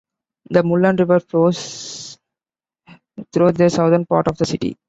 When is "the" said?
0.49-0.63, 3.51-3.69, 4.39-4.45